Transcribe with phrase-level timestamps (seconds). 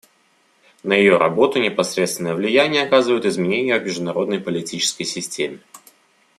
[0.83, 5.59] На ее работу непосредственное влияние оказывают изменения в международной политической системе.